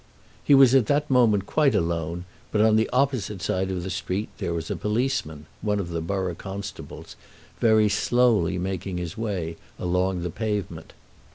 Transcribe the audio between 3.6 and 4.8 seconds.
of the street there was a